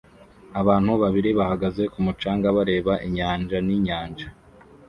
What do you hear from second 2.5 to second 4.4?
bareba inyanja ninyanja